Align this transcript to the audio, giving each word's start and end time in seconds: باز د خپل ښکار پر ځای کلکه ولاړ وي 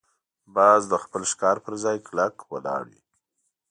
باز 0.55 0.81
د 0.91 0.93
خپل 1.03 1.21
ښکار 1.31 1.57
پر 1.65 1.73
ځای 1.83 1.97
کلکه 2.07 2.43
ولاړ 2.51 2.83
وي 2.91 3.01